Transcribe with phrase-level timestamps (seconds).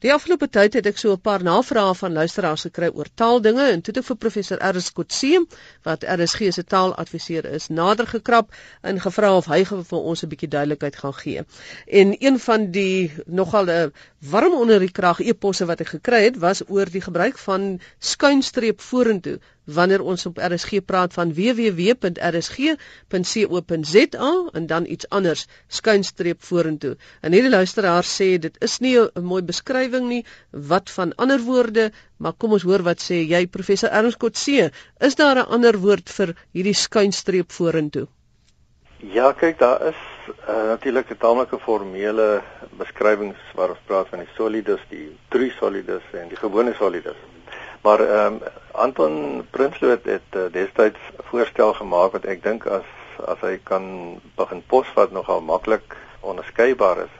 [0.00, 3.82] Die afgelope tyd het ek so 'n paar navrae van luisteraars gekry oor taaldinge en
[3.82, 5.40] toe het ek vir professor Ernst Kotse
[5.88, 10.48] wat RSG se taaladviseur is nader gekrap en gevra of hy vir ons 'n bietjie
[10.48, 11.44] duidelikheid gaan gee.
[11.86, 16.38] En een van die nogal 'n warm onder die krag eposse wat ek gekry het
[16.38, 22.00] was oor die gebruik van skuinstreep vorentoe wanneer ons op RSG praat van www.rsg.co.za
[24.52, 26.96] en dan iets anders skuinstreep vorentoe.
[27.20, 31.90] En hierdie luisteraar sê dit is nie 'n mooi beskrywing nie wat van ander woorde,
[32.18, 34.70] maar kom ons hoor wat sê jy professor Ernst Kotse,
[35.00, 38.06] is daar 'n ander woord vir hierdie skuinstreep vorentoe?
[39.00, 39.96] Ja, kyk, daar is
[40.48, 42.42] uh, natuurlik 'n tamelike formele
[42.78, 47.16] beskrywings waar ons praat van die solidus, die true solidus en die gewone solidus.
[47.82, 48.40] Maar ehm um,
[48.72, 51.00] Anton Prinsloo het uh, destyds
[51.30, 52.84] voorstel gemaak wat ek dink as
[53.26, 53.84] as hy kan
[54.36, 57.14] begin posvat nogal maklik onderskeibaar is.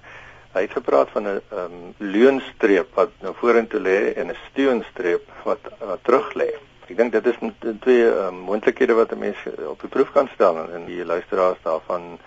[0.52, 5.24] Hy het gepraat van 'n ehm um, leunstreep wat nou vorentoe lê en 'n steunstreep
[5.44, 6.50] wat, wat terug lê.
[6.88, 7.38] Ek dink dit is
[7.80, 12.18] twee um, moontlikhede wat 'n mens op die proef kan stel en die luisteraars daarvan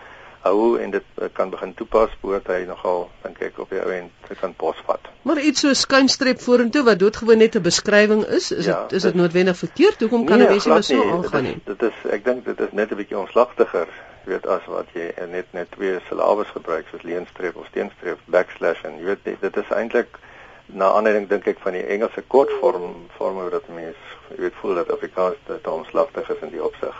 [0.44, 3.92] hou en dit eh, kan begin toepas behoort hy nogal dink ek op die ou
[3.96, 5.08] end te kan posvat.
[5.28, 9.08] Maar iets so skuinstreep vorentoe wat doodgewoon net 'n beskrywing is, is ja, dit is
[9.08, 10.00] dit noodwendig verkeerd?
[10.00, 11.62] Hoekom kan 'n nee, mens nie so aangaan nie?
[11.66, 13.88] Dit is ek dink dit is net 'n bietjie omslagtiger,
[14.26, 18.84] jy weet as wat jy net net twee silabes gebruik soos leenstreep of steenstreep, backslash
[18.84, 20.20] en jy weet dit is eintlik
[20.68, 24.92] na aanleiding dink ek van die Engelse kortvorm vorme wat mense jy weet voel dat
[24.92, 26.96] Afrikaans te omslagtig is in die opsig.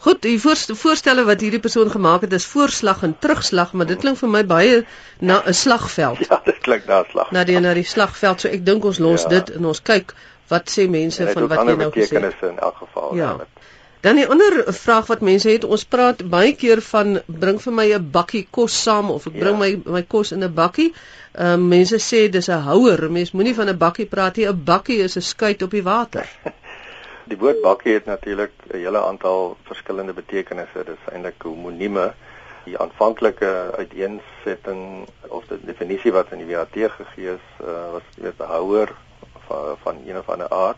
[0.00, 4.16] Goed, die voorstelle wat hierdie persoon gemaak het is voorslag en terugslag, maar dit klink
[4.16, 4.78] vir my baie
[5.18, 6.22] na 'n slagveld.
[6.28, 7.32] Ja, dit klink na 'n slagveld.
[7.36, 9.28] Na die na die slagveld, so ek dink ons los ja.
[9.28, 10.14] dit en ons kyk
[10.48, 12.42] wat sê mense van wat jy nou gesê het.
[12.48, 13.14] in elk geval.
[13.16, 13.36] Ja.
[14.00, 17.86] Dan die ander vraag wat mense het, ons praat baie keer van bring vir my
[17.92, 19.64] 'n bakkie kos saam of ek bring ja.
[19.64, 20.94] my my kos in 'n bakkie.
[21.34, 23.10] Ehm um, mense sê dis 'n houer.
[23.10, 24.46] Mense moenie van 'n bakkie praat nie.
[24.46, 26.26] 'n Bakkie is 'n skuit op die water.
[27.30, 30.84] Die woord bakkie het natuurlik 'n hele aantal verskillende betekenisse.
[30.84, 32.12] Dit is eintlik homonieme.
[32.64, 38.38] Die aanvanklike uiteensetting of die definisie wat in die WAT gegee is, uh, was weet
[38.38, 38.88] 'n houer
[39.46, 40.76] van van een of ander aard,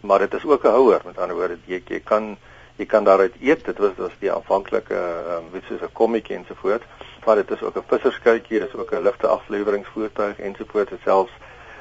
[0.00, 1.00] maar dit is ook 'n houer.
[1.04, 2.36] Met ander woorde, jy jy kan
[2.76, 3.64] jy kan daaruit eet.
[3.64, 5.00] Dit was was die aanvanklike
[5.34, 6.84] um, weet soos 'n kommetjie ensovoorts.
[7.24, 10.92] Maar dit is ook 'n visserskuitjie, dit is ook 'n ligte afleweringsvoertuig ensovoorts.
[11.04, 11.32] Selfs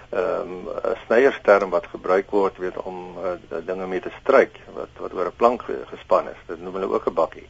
[0.09, 3.31] ehm um, 'n snyersterm wat gebruik word weet om uh,
[3.66, 6.41] dinge mee te stryk wat wat oor 'n plank gespan is.
[6.47, 7.47] Dit noem hulle ook 'n bakkie.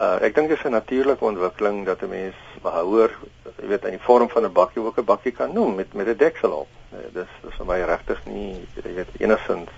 [0.00, 3.10] Uh ek dink dit is 'n natuurlike ontwikkeling dat 'n mens behouer,
[3.60, 6.06] jy weet in die vorm van 'n bakkie ook 'n bakkie kan noem met met
[6.06, 6.68] 'n deksel op.
[6.92, 9.70] Uh, dis dis vir my regtig nie jy weet enigsins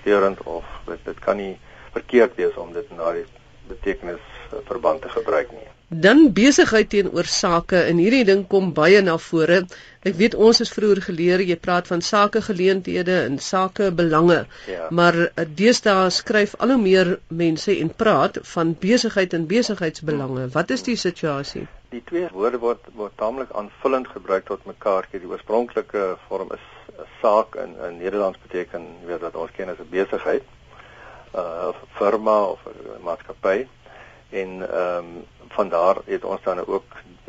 [0.00, 1.58] steurend of dit dit kan nie
[1.92, 3.26] verkeerd wees om dit na die
[3.68, 9.00] betekenis uh, verband te gebruik nie dan besigheid teenoor sake en hierdie ding kom baie
[9.02, 9.64] na vore.
[10.06, 14.44] Ek weet ons is vroeër geleer jy praat van sake geleenthede en sake belange.
[14.70, 14.86] Ja.
[14.94, 20.46] Maar eh, deesdae skryf al hoe meer mense en praat van besigheid en besigheidsbelange.
[20.54, 21.66] Wat is die situasie?
[21.90, 25.10] Die twee woorde word word taamlik aanvullend gebruik tot mekaar.
[25.10, 26.64] Die oorspronklike vorm is
[27.18, 30.46] saak in in Nederlands beteken weet wat ons ken as 'n besigheid.
[31.34, 33.66] 'n uh, firma of 'n maatskappy
[34.30, 36.84] en ehm um, van daar het ons dan ook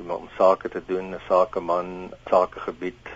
[0.08, 3.08] om sake te doen, 'n sakeman, sakegebied,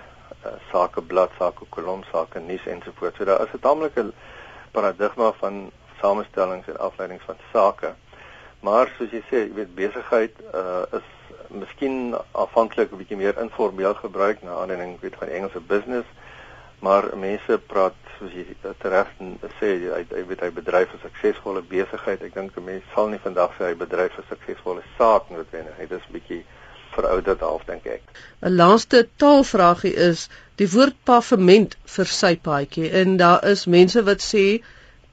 [0.71, 3.17] sakeblad, sakekolom, sake nuus ensovoorts.
[3.17, 4.11] So daar is 'n tamelike
[4.71, 7.93] paradigma van samestellings en afleidings van sake.
[8.59, 11.07] Maar soos jy sê, jy weet besigheid uh, is
[11.49, 16.07] miskien afhanklik 'n bietjie meer informeel gebruik na aanleiding weet van Engelse business,
[16.79, 18.45] maar mense praat soos jy
[18.93, 19.07] reg
[19.59, 22.21] sê hy hy weet hy bedryf 'n suksesvolle besigheid.
[22.21, 25.77] Ek dink 'n mens sal nie vandag sê hy bedryf 'n suksesvolle saak noodwendig.
[25.77, 26.43] Dit is 'n bietjie
[26.95, 28.01] verouderd half dink ek.
[28.41, 30.29] 'n Laaste taalvragie is
[30.61, 34.45] die woord pavement vir sypaadjie en daar is mense wat sê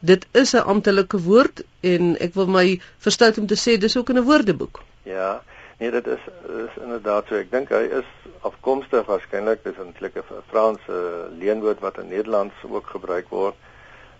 [0.00, 4.10] dit is 'n amptelike woord en ek wil my verstout om te sê dis ook
[4.10, 4.82] in 'n woordeboek.
[5.04, 5.42] Ja.
[5.82, 7.34] Nee, dit is is inderdaad so.
[7.34, 8.10] Ek dink hy is
[8.46, 10.98] afkomstig waarskynlik dis eintlik 'n Franse
[11.40, 13.58] leenwoord wat in Nederlands ook gebruik word.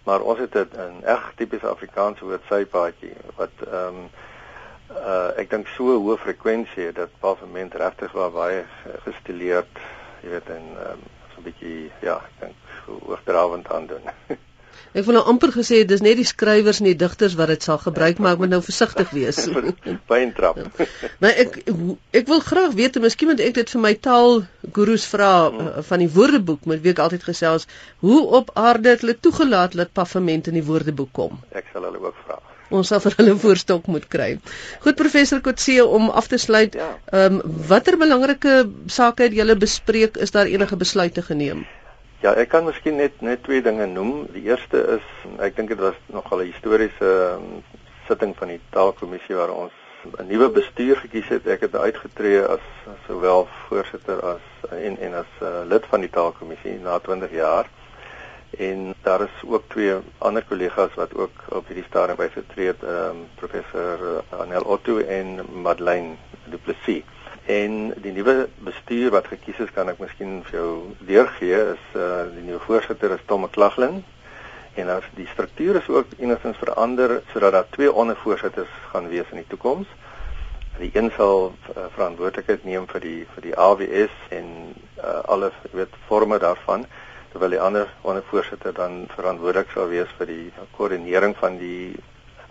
[0.08, 4.10] Maar ons het dit in reg tipies Afrikaanse woord sypaadjie wat ehm um,
[4.90, 8.64] uh ek dink so hoë frekwensie dat pavement regtig waar baie
[9.06, 9.84] gestileerd,
[10.26, 12.56] jy weet en um, so 'n bietjie ja, ek dink
[13.06, 14.10] hoogdrawend aandoen.
[14.92, 17.78] Ek wil nou amper gesê dis net die skrywers en die digters wat dit sal
[17.80, 19.38] gebruik, maar ek moet nou versigtig wees.
[20.10, 20.60] Pyntrap.
[21.22, 21.56] maar ek
[22.20, 25.60] ek wil graag weet, miskien moet ek dit vir my taalgurus vra hmm.
[25.62, 27.68] Eh, van die woordeboek, met wie ek altyd gesels,
[28.04, 31.40] hoe op aarde het hulle toegelaat dat pavement in die woordeboek kom?
[31.56, 32.42] Ek sal hulle ook vra.
[32.72, 34.30] ons sal vir hulle voorstok moet kry.
[34.84, 36.94] Goed professor Kotse om af te sluit, ja.
[37.12, 37.44] ehm ja.
[37.44, 38.56] um, watter belangrike
[38.88, 40.16] sake het julle bespreek?
[40.16, 41.64] Is daar enige besluite geneem?
[42.22, 44.28] Ja, ek kan miskien net net twee dinge noem.
[44.30, 45.06] Die eerste is
[45.42, 47.64] ek dink dit was nogal 'n historiese um,
[48.06, 49.74] sitting van die taalkommissie waar ons
[50.06, 51.48] 'n nuwe bestuur gekies het.
[51.50, 52.62] Ek het uitgetree as
[53.08, 57.66] sowel voorsitter as en en as uh, lid van die taalkommissie na 20 jaar.
[58.58, 62.82] En daar is ook twee ander kollegas wat ook op hierdie stadium by getree het,
[62.82, 66.14] ehm um, professor uh, Anel Otto en Madeleine
[66.44, 67.02] Du Plessis.
[67.52, 70.72] En die nuwe bestuur wat gekies is, kan ek miskien vir jou
[71.08, 74.02] deurgee, is uh, die nuwe voorsitter is Tom McLaughlin
[74.80, 79.42] en as die struktuur is ook enigstens verander sodat daar twee ondervoorsitters gaan wees in
[79.42, 79.90] die toekoms.
[80.78, 84.48] Die een sal uh, verantwoordelikheid neem vir die vir die AWS en
[85.02, 86.86] uh, alle weet forme daarvan
[87.32, 90.46] terwyl die ander ondervoorsitter dan verantwoordelik sal wees vir die
[90.78, 91.92] koördinering van die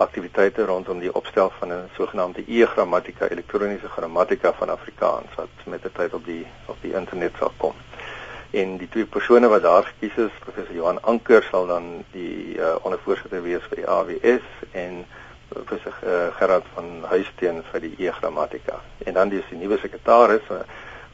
[0.02, 5.92] aktiwiteite rondom die opstel van 'n sogenaamde e-grammatika elektroniese grammatika van Afrikaans wat met die
[5.92, 7.76] tyd op die op die internet sal kom
[8.52, 12.76] en die twee persone wat daar gekies is, professor Johan Anker sal dan die uh,
[12.84, 15.02] ondervoorsitter wees vir die AWS en
[15.52, 18.82] professor uh, Gerard van Huisteen vir die e-grammatika.
[19.08, 20.64] En dan dis die nuwe sekretaris uh,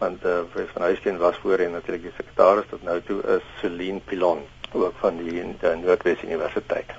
[0.01, 4.01] want uh, professor van Huisteen was voorheen natuurlik die sekretaris tot nou toe is Celine
[4.05, 6.97] Pilon ook van die uh, Noordwes Universiteit.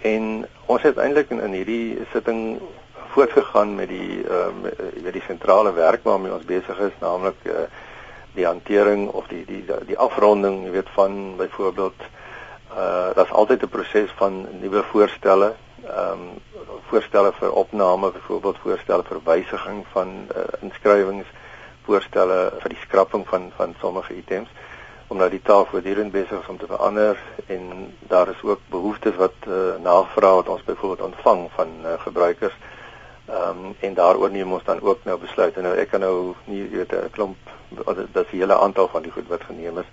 [0.00, 2.60] En ons het eintlik in, in hierdie sitting
[3.08, 4.46] voortgegaan met die uh,
[5.02, 7.64] met die sentrale werk waarmee ons besig is, naamlik uh,
[8.34, 12.06] die hantering of die die die afronding, jy weet van byvoorbeeld
[12.76, 15.54] uh daar's altyd 'n proses van nuwe voorstelle,
[15.86, 16.28] ehm um,
[16.90, 21.26] voorstelle vir opname, byvoorbeeld voorstelle vir wysiging van uh, inskrywings,
[21.84, 24.48] voorstelle vir die skrapping van van sommige items
[25.08, 29.34] omdat die taal voortdurend besig is om te verander en daar is ook behoeftes wat
[29.48, 32.54] uh, navraag wat ons byvoorbeeld ontvang van uh, gebruikers
[33.28, 35.60] Ehm um, en daaroor neem ons dan ook nou besluite.
[35.60, 37.36] Nou ek kan nou nie weet 'n klomp
[38.12, 39.90] dat 'n hele aantal van die goed wat geneem is.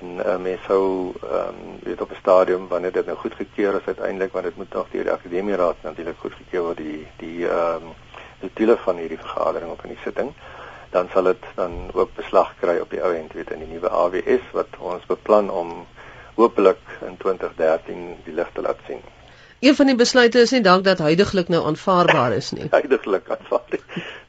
[0.00, 3.86] En uh, mens sou ehm um, weet op 'n stadium wanneer dit nou goedgekeur is
[3.86, 7.82] uiteindelik want dit moet nog deur die akademie raad natuurlik goedgekeur word die die ehm
[7.82, 7.94] um,
[8.40, 10.32] die doele van hierdie vergadering op in die sitting
[10.90, 13.90] dan sal dit dan ook beslag kry op die ou end weet in die nuwe
[13.90, 15.86] AWS wat ons beplan om
[16.38, 19.02] hopelik in 2013 die lig te laat sien.
[19.60, 22.68] Een van die besluite is nie dalk dat huidigelik nou aanvaarbaar is nie.
[22.78, 23.80] huidigelik aanvaar.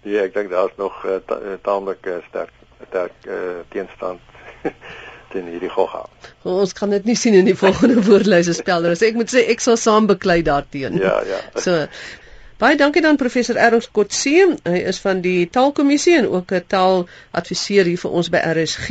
[0.02, 1.20] Nee, ek dink daar's nog uh,
[1.62, 2.56] taamlik uh, sterk
[2.88, 4.20] sterk uh, teenstand
[5.32, 6.08] teen hierdie gogga.
[6.50, 8.96] Ons kan dit nie sien in die volgende woordlyse spelder.
[8.98, 11.06] So ek moet sê ek sal saam beklei daarteenoor.
[11.06, 11.62] Ja, ja.
[11.62, 11.86] So
[12.60, 14.58] Baie dankie dan professor Erns Kotse.
[14.68, 18.90] Hy is van die Taalkommissie en ook 'n taaladviseur hier vir ons by RSG.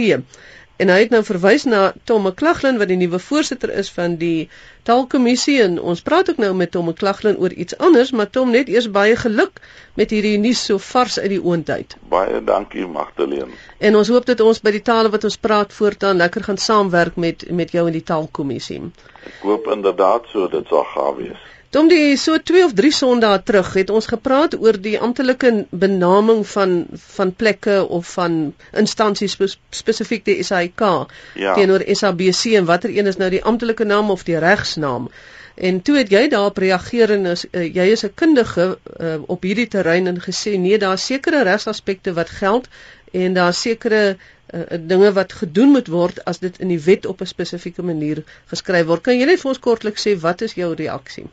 [0.79, 4.49] En hy het nou verwys na Tom McLaughlin wat die nuwe voorsitter is van die
[4.89, 8.69] Taalkommissie en ons praat ook nou met Tom McLaughlin oor iets anders, maar Tom net
[8.69, 9.61] eers baie geluk
[9.95, 11.97] met hierdie nuus so vars uit die oondheid.
[12.09, 13.53] Baie dankie Magdalene.
[13.79, 17.17] En ons hoop dat ons by die tale wat ons praat voortaan lekker gaan saamwerk
[17.17, 18.81] met met jou in die Taalkommissie.
[19.27, 21.47] Ek hoop inderdaad so dit sal gaan wees.
[21.71, 25.51] Tom die so 2 of 3 sondae terug het ons gepraat oor die amptelike
[25.83, 26.71] benaming van
[27.17, 28.39] van plekke of van
[28.83, 29.35] instansies
[29.81, 31.57] spesifiek die SAIK ja.
[31.59, 35.11] teenoor SABC en watter een is nou die amptelike naam of die regsnaam.
[35.55, 38.67] En toe het jy daarop reageer en is, uh, jy is 'n kundige
[39.01, 42.69] uh, op hierdie terrein en gesê nee, daar sekerre regsaspekte wat geld
[43.13, 47.21] en daar sekere uh, dinge wat gedoen moet word as dit in die wet op
[47.21, 49.03] 'n spesifieke manier geskryf word.
[49.03, 51.29] Kan jy net vir ons kortliks sê wat is jou reaksie?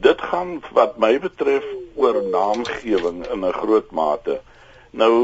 [0.00, 4.40] Dit gaan wat my betref oor naamgewing in 'n groot mate.
[4.90, 5.14] Nou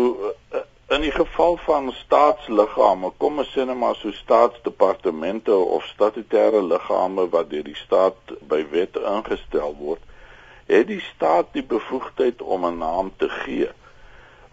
[0.88, 7.28] in die geval van staatsliggame, kom ons sê net maar so staatsdepartemente of statutêre liggame
[7.28, 10.02] wat deur die staat by wet ingestel word,
[10.66, 13.68] het die staat die bevoegdheid om 'n naam te gee.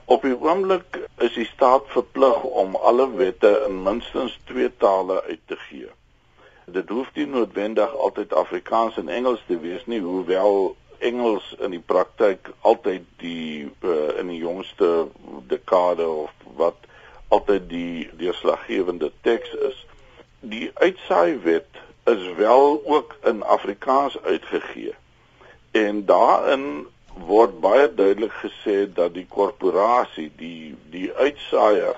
[0.05, 5.39] Op die oomblik is die staat verplig om alle wette in minstens twee tale uit
[5.45, 5.89] te gee
[6.71, 11.81] dit hoef nie noodwendig altyd Afrikaans en Engels te wees nie, hoewel Engels in die
[11.81, 15.07] praktyk altyd die uh, in die jongste
[15.49, 16.87] dekade of wat
[17.33, 19.85] altyd die deurslaggewende teks is.
[20.39, 24.93] Die uitsaaiwet is wel ook in Afrikaans uitgegee.
[25.71, 26.87] En daarin
[27.27, 31.95] word baie duidelik gesê dat die korporasie, die die uitsaaier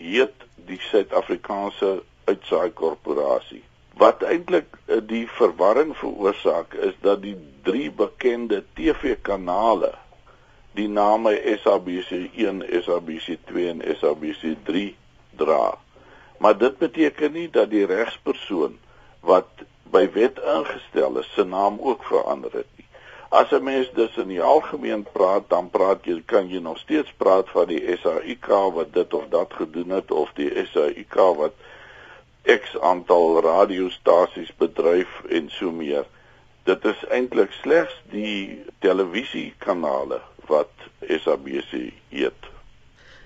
[0.00, 3.62] heet die Suid-Afrikaanse uitsaai korporasie.
[3.96, 9.94] Wat eintlik eh, die verwarring veroorsaak is dat die drie bekende TV-kanale
[10.78, 14.94] die name SABC1, SABC2 en SABC3
[15.36, 15.78] dra.
[16.38, 18.78] Maar dit beteken nie dat die regspersoon
[19.26, 22.86] wat by wet ingestel is, se naam ook verander het nie.
[23.30, 27.12] As 'n mens dus in die algemeen praat, dan praat jy kan jy nog steeds
[27.16, 31.52] praat van die SAIK wat dit of dat gedoen het of die SAIK wat
[32.44, 36.06] X aantal radiostasies bedryf en so meer.
[36.64, 42.48] Dit is eintlik slegs die televisiekanale wat SABC eet.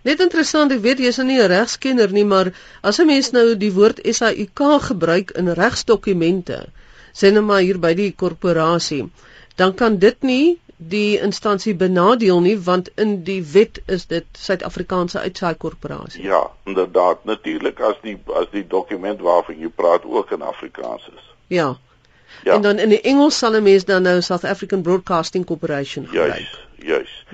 [0.04, 2.52] Net interessant, ek weet jy's nou nie 'n regskenner nie, maar
[2.82, 6.66] as 'n mens nou die woord SAIK gebruik in regsdokumente,
[7.14, 9.08] sê nou maar hier by die korporasie,
[9.56, 15.18] dan kan dit nie die instansie benadeel nie want in die wet is dit Suid-Afrikaanse
[15.18, 16.22] uitsaai korporasie.
[16.22, 21.32] Ja, inderdaad, natuurlik as die as die dokument waarvan jy praat ook in Afrikaans is.
[21.46, 21.76] Ja.
[22.42, 22.54] Ja.
[22.54, 26.36] En dan in die Engels sal 'n mens dan nou South African Broadcasting Corporation gebruik.
[26.36, 27.26] Juis, juis.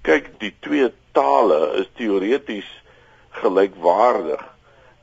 [0.00, 2.82] Kyk, die twee tale is teoreties
[3.30, 4.42] gelykwaardig.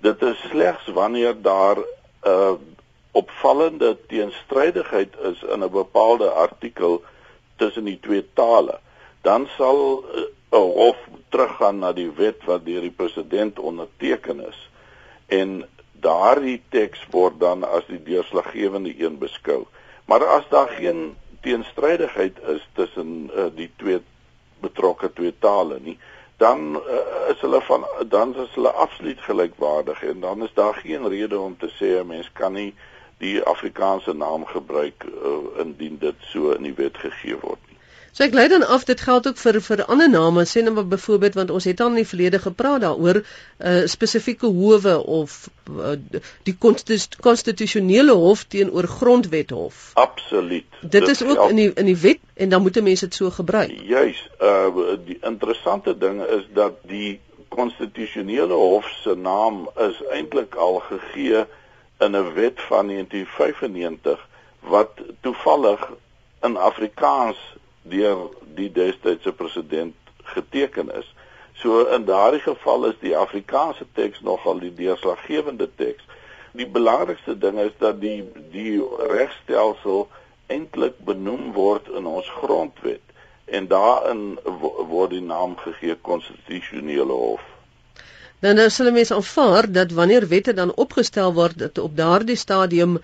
[0.02, 1.86] Dit is slegs wanneer daar 'n
[2.28, 2.52] uh,
[3.12, 7.04] opvallende teenstrydigheid is in 'n bepaalde artikel
[7.64, 8.80] tussen die twee tale,
[9.28, 11.00] dan sal 'n uh, hof
[11.34, 14.60] teruggaan na die wet wat deur die president onderteken is
[15.28, 15.64] en
[16.04, 19.64] daardie teks word dan as die deurslaggewende een beskou.
[20.06, 24.02] Maar as daar geen teenstrydigheid is tussen uh, die twee
[24.60, 25.98] betrokke twee tale nie
[26.38, 31.08] dan uh, is hulle van dan is hulle absoluut gelykwaardig en dan is daar geen
[31.08, 32.74] rede om te sê 'n mens kan nie
[33.24, 37.74] die Afrikaanse naam gebruik uh, indien dit so in die wet gegee word nie.
[38.14, 41.38] So ek lei dan af dit geld ook vir vir ander name sê nou byvoorbeeld
[41.40, 45.38] want ons het al in die verlede gepraat daaroor uh, spesifieke howe of
[45.72, 45.96] uh,
[46.46, 49.90] die konstitusionele hof teenoor grondwethof.
[49.94, 50.70] Absoluut.
[50.82, 53.34] Dit, dit is ook in die in die wet en dan moet mense dit so
[53.34, 53.74] gebruik.
[53.82, 54.22] Juis.
[54.38, 61.46] Uh die interessante ding is dat die konstitusionele hof se naam is eintlik al gegee
[62.06, 64.28] in 'n wet van 1995
[64.60, 64.92] wat
[65.22, 65.92] toevallig
[66.42, 67.40] in Afrikaans
[67.82, 71.14] deur die destydse president geteken is.
[71.54, 76.04] So in daardie geval is die Afrikaanse teks nogal die deurslaggewende teks.
[76.52, 80.08] Die belangrikste ding is dat die die regstelsel
[80.48, 83.02] eintlik benoem word in ons grondwet
[83.46, 84.40] en daarin
[84.90, 87.53] word die naam gegee konstitusionele hof.
[88.44, 92.98] Dan nou sal mense aanvaar dat wanneer wette dan opgestel word dat op daardie stadium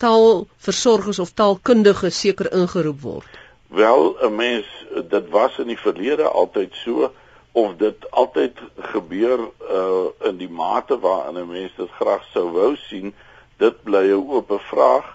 [0.00, 3.36] taalversorgers of taalkundiges seker ingeroep word.
[3.68, 4.64] Wel 'n mens
[5.10, 7.12] dit was in die verlede altyd so
[7.52, 8.56] of dit altyd
[8.94, 9.38] gebeur
[9.78, 13.12] uh in die mate waarin 'n mens dit graag sou wou sien
[13.56, 15.06] dit bly 'n oop vraag.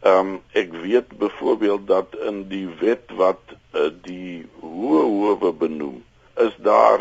[0.00, 3.42] Ehm um, ek weet byvoorbeeld dat in die wet wat
[3.74, 6.04] uh, die hoë howe benoem
[6.36, 7.00] is daar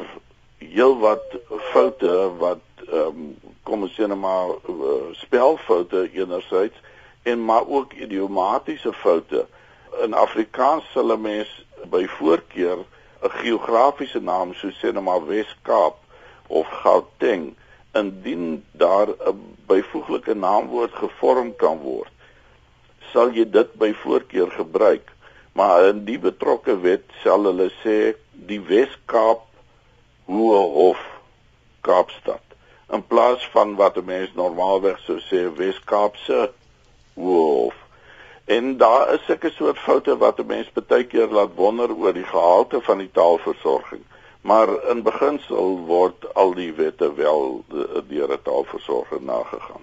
[0.57, 1.37] heelwat
[1.71, 3.35] foute wat ehm um,
[3.65, 6.77] kom ons sê net maar uh, spelfoute enerzijds
[7.23, 9.47] en maar ook idiomatiese foute.
[10.05, 12.77] In Afrikaans sal 'n mens by voorkeur
[13.23, 15.95] 'n geografiese naam soos sê nou maar Wes-Kaap
[16.47, 17.55] of Gauteng
[17.93, 22.11] indien daar 'n byvoeglike naamwoord gevorm kan word
[23.15, 25.07] sal jy dit by voorkeur gebruik.
[25.55, 28.15] Maar in die betrokke wet sal hulle sê
[28.49, 29.45] die Wes-Kaap
[30.27, 31.01] Hoë Hof
[31.81, 32.43] Kaapstad
[32.93, 36.51] in plaas van wat 'n mens normaalweg sou sê Wes-Kaapse
[37.15, 37.85] Hoë Hof
[38.45, 42.25] En daar is sulke soort foute wat 'n mens baie keer laat wonder oor die
[42.25, 44.01] gehalte van die taalversorging.
[44.41, 47.65] Maar in beginsel word al die wette wel
[48.07, 49.81] deur 'n taalversorger nagegaan.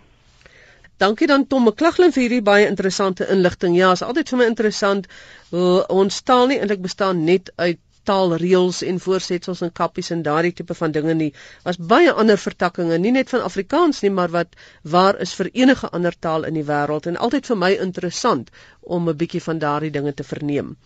[0.96, 3.76] Dankie dan Tom McClaglin vir hierdie baie interessante inligting.
[3.76, 5.06] Ja, is altyd vir my interessant
[5.50, 7.78] hoe ons taal nie eintlik bestaan net uit
[8.08, 11.30] taalreëls en voorsetsels en kappies en daardie tipe van dinge nie.
[11.66, 15.90] Was baie ander vertakkings, nie net van Afrikaans nie, maar wat waar is vir enige
[15.90, 19.90] ander taal in die wêreld en altyd vir my interessant om 'n bietjie van daardie
[19.90, 20.76] dinge te verneem.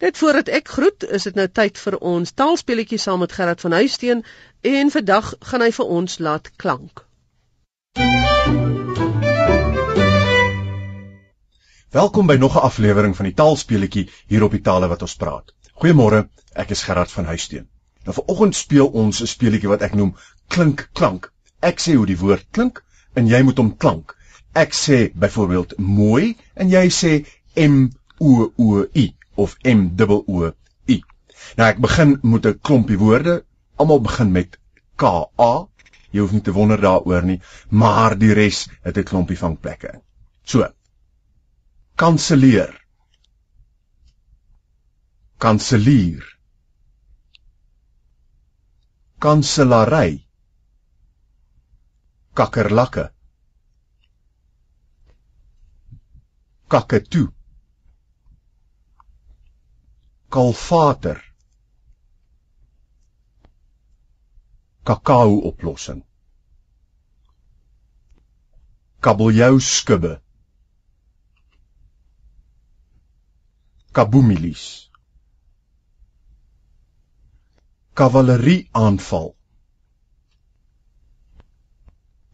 [0.00, 3.72] Net voordat ek groet, is dit nou tyd vir ons taalspeletjie saam met Gerard van
[3.72, 4.24] Huisteen
[4.60, 7.04] en vandag gaan hy vir ons laat klank.
[11.92, 15.52] Welkom by nog 'n aflewering van die taalspeletjie hier op die tale wat ons praat.
[15.82, 17.64] Goeiemôre, ek is Gerard van Huisteen.
[18.06, 20.12] Nou vanoggend speel ons 'n speletjie wat ek noem
[20.54, 21.24] klink klank.
[21.58, 22.84] Ek sê hoe die woord klink
[23.18, 24.14] en jy moet hom klank.
[24.54, 27.10] Ek sê byvoorbeeld mooi en jy sê
[27.56, 30.52] M O O I of M O O
[30.86, 31.00] I.
[31.56, 33.42] Nou ek begin met 'n klompie woorde.
[33.76, 34.58] Almal begin met
[34.96, 35.04] K
[35.38, 35.66] A.
[36.12, 40.00] Jy hoef nie te wonder daaroor nie, maar die res het 'n klompie vangplekke.
[40.44, 40.68] So.
[41.96, 42.81] Kanselleer
[45.42, 46.24] kanselier
[49.22, 50.12] kanselary
[52.36, 53.04] kakkerlakke
[56.72, 57.32] kaketoe
[60.34, 61.18] kalvater
[64.86, 66.02] kakao oplossing
[69.04, 70.12] kabeljou skubbe
[73.96, 74.64] kaboomilies
[78.02, 79.28] kavalerie aanval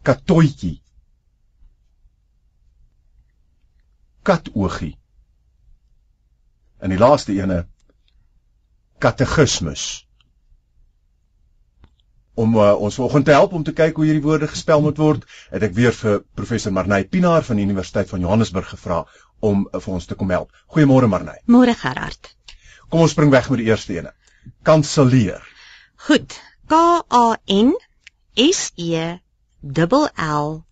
[0.09, 0.79] katoetjie
[4.29, 4.95] katoogie
[6.81, 7.59] en die laaste ene
[9.05, 9.83] katekismus
[12.39, 15.25] om uh, ons vanoggend te help om te kyk hoe hierdie woorde gespel moet word,
[15.51, 19.01] het ek weer vir professor Marnay Pinaar van die Universiteit van Johannesburg gevra
[19.43, 20.55] om uh, vir ons te kom help.
[20.71, 21.41] Goeiemôre Marnay.
[21.51, 22.31] Môre Gerard.
[22.87, 24.15] Kom ons spring weg met die eerste ene.
[24.63, 25.43] Kanselleer.
[26.07, 26.39] Goed.
[26.69, 27.73] K A N
[28.37, 29.19] S E
[30.17, 30.65] L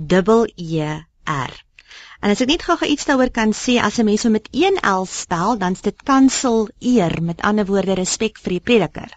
[0.00, 0.80] L E
[1.26, 1.50] R.
[2.22, 4.76] En as ek net gou-gou iets daaroor kan sê, as 'n mens hom met 1
[4.88, 9.10] L spel, dan's dit kansel eer, met ander woorde respek vir die prediker.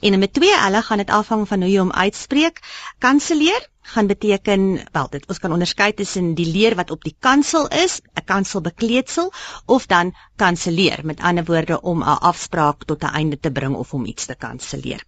[0.00, 2.62] En met 2 L gaan dit afhang van hoe jy hom uitspreek.
[2.98, 7.68] Kanselleer gaan beteken, wel, dit ons kan onderskei tussen die leer wat op die kansel
[7.68, 9.32] is, 'n kanselbekleedsel,
[9.66, 13.92] of dan kanselleer, met ander woorde om 'n afspraak tot 'n einde te bring of
[13.92, 15.04] om iets te kanselleer.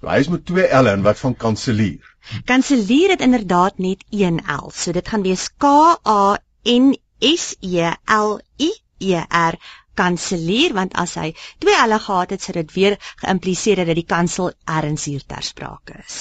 [0.00, 2.16] Hy is met 2 L en wat van kanselleer?
[2.44, 4.70] Kanselleer het inderdaad net 1 L.
[4.70, 5.64] So dit gaan wees K
[6.06, 9.58] A N S E L I E R
[9.96, 11.32] kanselleer want as hy
[11.62, 15.42] twee L gehad het, sou dit weer geïmpliseer het dat die kansel erns hier ter
[15.42, 16.18] sprake is.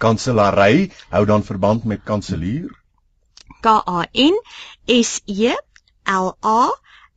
[0.00, 2.70] Kanselary hou dan verband met kanselleer.
[3.62, 4.38] K A N
[4.86, 5.54] S E
[6.08, 6.60] L A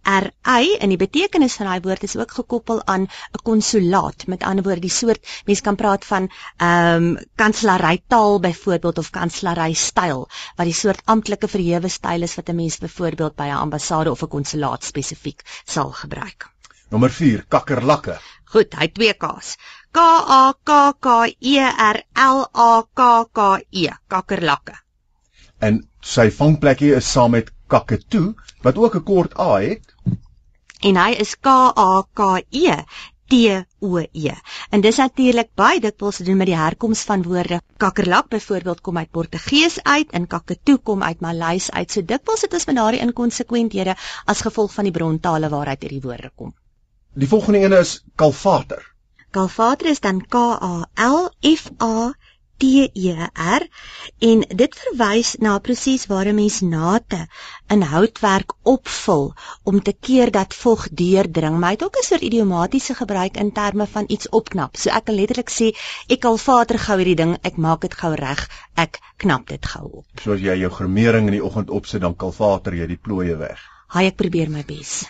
[0.04, 4.28] RY in die betekenis van daai woord is ook gekoppel aan 'n konsulaat.
[4.28, 9.10] Met ander woorde, die soort mens kan praat van ehm um, kanselary taal byvoorbeeld of
[9.10, 13.64] kanselary styl, wat die soort amptelike verhewe styl is wat 'n mens byvoorbeeld by 'n
[13.66, 16.50] ambassade of 'n konsulaat spesifiek sal gebruik.
[16.90, 18.20] Nommer 4, kakkerlakke.
[18.44, 19.56] Goed, hy twee K's.
[19.92, 21.60] K A K K E
[21.92, 24.76] R L A K K E, kakkerlakke.
[25.60, 29.93] En sy vangplekkie is saam met kakatoe wat ook 'n kort A het
[30.84, 32.78] en hy is K A K E
[33.32, 33.38] T
[33.80, 34.34] O E.
[34.70, 37.62] En dis natuurlik baie dikwels te doen met die herkoms van woorde.
[37.78, 41.92] Kakkerlak byvoorbeeld kom uit Portugees uit en kakatoe kom uit Maleis uit.
[41.92, 46.32] So dikwels het ons met daardie inkonsekwenthede as gevolg van die brontale waaruit hierdie woorde
[46.36, 46.54] kom.
[47.14, 48.84] Die volgende een is kalvater.
[49.32, 52.12] Kalvater is dan K A L F A
[52.64, 53.64] T E R
[54.24, 57.20] en dit verwys na 'n proses waar 'n mens nate
[57.76, 61.58] in houtwerk opvul om te keer dat vog deurdring.
[61.60, 64.78] Maar hy het ook 'n soort idiomatiese gebruik in terme van iets opknap.
[64.78, 65.68] So ek kan letterlik sê
[66.08, 69.86] ek al vader gou hierdie ding, ek maak dit gou reg, ek knap dit gou
[69.92, 70.06] op.
[70.24, 73.60] Soos jy jou gremering in die oggend opsit, dan kalvater jy die plooie weg.
[73.88, 75.06] Haai ek probeer my bes.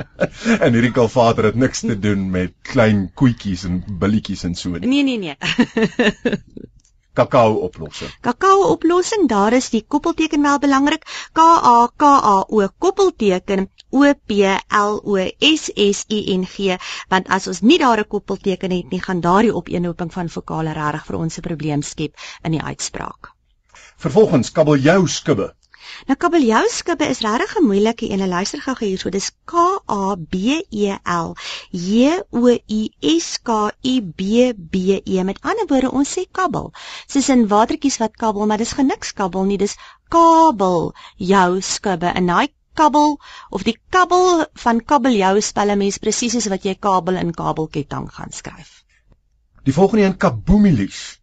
[0.64, 4.88] en hierdie kalvater het niks te doen met klein koetjies en billetjies en so nie.
[4.88, 5.36] Nee nee nee.
[7.16, 8.12] kakao oplossing.
[8.26, 11.04] Kakao oplossing, daar is die koppelteken wel belangrik.
[11.32, 14.30] K A K A O koppelteken O P
[14.68, 16.76] L O S S I N G,
[17.08, 21.06] want as ons nie daar 'n koppelteken het nie, gaan daardie opeenhoping van vokale regtig
[21.06, 23.32] vir ons 'n probleem skep in die uitspraak.
[23.96, 25.54] Vervolgens kabeljou skubbe.
[26.06, 28.28] Nou kabeljouskubbe is regtig 'n moeilike een.
[28.28, 29.10] Luister gou hierso.
[29.10, 29.54] Dis K
[29.88, 30.34] A B
[30.70, 31.34] E L
[31.70, 35.22] J O U S K U B B E.
[35.22, 36.72] Met ander woorde, ons sê kabbel.
[37.06, 39.58] Soos in watertjies wat kabbel, maar dis geniks kabbel nie.
[39.58, 39.76] Dis
[40.08, 42.06] kabel jou skubbe.
[42.06, 43.20] En daai kabbel
[43.50, 48.10] of die kabbel van kabeljou spel 'n mens presies soos wat jy kabel in kabelketting
[48.12, 48.84] gaan skryf.
[49.64, 51.20] Die volgende een kaboomilies.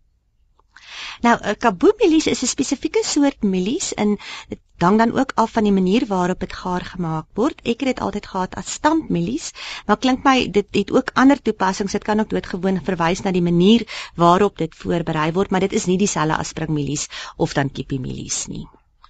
[1.23, 4.17] Nou 'n kaboomilies is 'n spesifieke soort milies en
[4.49, 7.62] dit hang dan ook af van die manier waarop dit gaar gemaak word.
[7.63, 9.51] Ek het dit altyd gehad as standmilies,
[9.86, 11.91] maar klink my dit het ook ander toepassings.
[11.91, 15.86] Dit kan ook doodgewoon verwys na die manier waarop dit voorberei word, maar dit is
[15.86, 17.07] nie dieselfde as springmilies
[17.38, 18.67] of dan kippie-milies nie.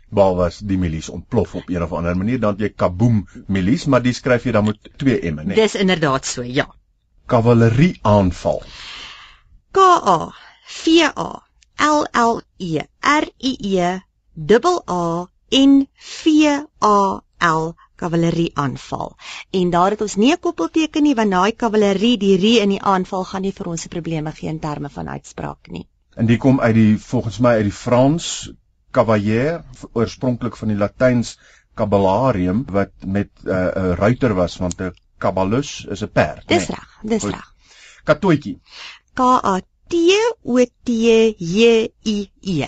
[0.10, 4.02] Baal was die milies ontplof op een of ander manier dan jy kaboom milies, maar
[4.02, 5.56] dis skryf jy dan met 2 m, né?
[5.56, 6.68] Dis inderdaad so, ja.
[7.26, 8.62] Kavalerie aanval.
[9.72, 10.34] K A
[10.66, 14.00] V A L L E R I E
[14.88, 16.28] A N V
[16.82, 19.16] A L kavalerie aanval.
[19.52, 22.82] En daar het ons nie 'n koppelteken nie want daai kavalerie, die rie in die
[22.82, 25.88] aanval gaan nie vir ons se probleme gee in terme van uitspraak nie.
[26.16, 28.52] En dit kom uit die volgens my uit die Frans
[28.92, 31.38] cavalier oorspronklik van die Latyns
[31.76, 36.48] caballarium wat met eh, 'n uh, ruiter was want 'n caballus is 'n perd.
[36.48, 37.54] Dis reg, dis reg.
[38.04, 38.60] Katoetjie.
[39.14, 39.62] K A
[39.94, 39.98] T
[40.44, 40.92] O T
[41.38, 42.68] J I E.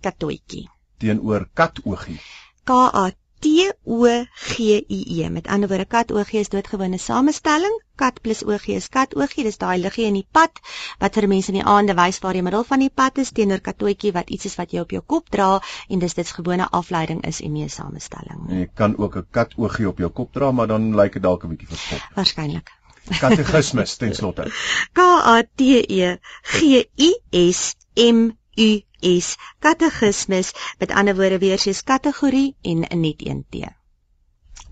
[0.00, 0.68] Katoetjie.
[1.02, 2.20] Teenoor katoogie.
[2.64, 4.06] K A T O
[4.50, 5.30] G I E.
[5.30, 7.74] Met ander woorde kat OG is doodgewone samestelling.
[7.96, 9.34] Kat plus OG is kat OG.
[9.48, 10.62] Dis daai liggie in die pad
[11.02, 13.66] wat vir mense in die aande wys waar jy middel van die pad is teenoor
[13.66, 15.52] katootjie wat iets is wat jy op jou kop dra
[15.88, 18.60] en dis dit gewone afleiding is en nie 'n samestelling nie.
[18.60, 21.44] Jy kan ook 'n kat OG op jou kop dra, maar dan lyk dit dalk
[21.44, 22.14] 'n bietjie verskop.
[22.14, 22.70] Waarskynlik.
[23.18, 24.50] Katekismus ten slotte.
[24.92, 26.62] K A T E G
[26.96, 27.20] I
[27.50, 33.54] S M U S katekismus met ander woorde weer soos kategorie en net een T.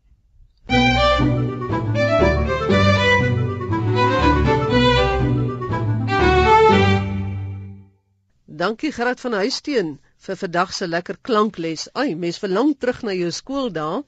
[8.53, 9.87] Dankie Gerard van Huisteen
[10.23, 11.87] vir vandag se lekker klankles.
[11.97, 14.03] Ai, mens verlang terug na jou skooldae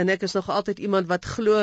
[0.00, 1.60] en ek is nog altyd iemand wat glo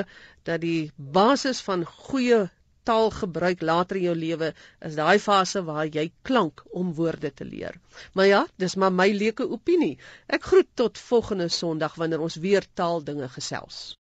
[0.47, 2.39] dat die basis van goeie
[2.87, 4.53] taalgebruik later in jou lewe
[4.87, 7.75] is daai fase waar jy klank om woorde te leer.
[8.15, 9.97] Maar ja, dis maar my leuke opinie.
[10.31, 13.97] Ek groet tot volgende Sondag wanneer ons weer taaldinge gesels.